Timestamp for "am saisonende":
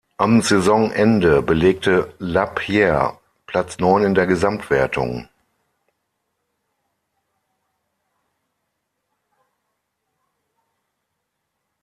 0.17-1.43